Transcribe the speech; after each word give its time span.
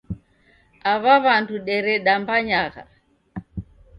Aw'a 0.93 1.13
w'andu 1.23 1.55
deredambanyagha 1.67 2.83